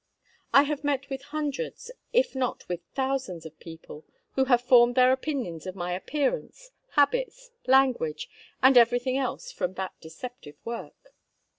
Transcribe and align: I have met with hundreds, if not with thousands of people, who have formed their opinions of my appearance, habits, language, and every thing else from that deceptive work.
I 0.51 0.63
have 0.63 0.83
met 0.83 1.11
with 1.11 1.21
hundreds, 1.25 1.91
if 2.11 2.33
not 2.33 2.67
with 2.67 2.79
thousands 2.95 3.45
of 3.45 3.59
people, 3.59 4.03
who 4.33 4.45
have 4.45 4.63
formed 4.63 4.95
their 4.95 5.11
opinions 5.11 5.67
of 5.67 5.75
my 5.75 5.93
appearance, 5.93 6.71
habits, 6.93 7.51
language, 7.67 8.27
and 8.63 8.75
every 8.79 8.97
thing 8.97 9.19
else 9.19 9.51
from 9.51 9.75
that 9.75 9.93
deceptive 10.01 10.55
work. 10.65 11.13